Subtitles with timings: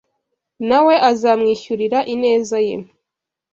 [0.69, 2.75] na we azamwishyurira ineza ye